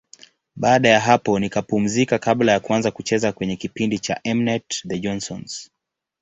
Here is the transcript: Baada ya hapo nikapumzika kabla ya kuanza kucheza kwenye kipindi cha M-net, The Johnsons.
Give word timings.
Baada 0.55 0.89
ya 0.89 0.99
hapo 0.99 1.39
nikapumzika 1.39 2.19
kabla 2.19 2.51
ya 2.51 2.59
kuanza 2.59 2.91
kucheza 2.91 3.31
kwenye 3.31 3.55
kipindi 3.55 3.99
cha 3.99 4.19
M-net, 4.23 4.87
The 4.87 4.99
Johnsons. 4.99 5.71